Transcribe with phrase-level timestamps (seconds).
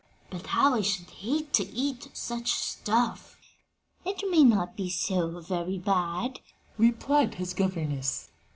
[0.31, 3.37] "But how I should hate to eat such stuff!"
[4.03, 6.39] "It may not be so very bad,"
[6.75, 8.31] replied his governess.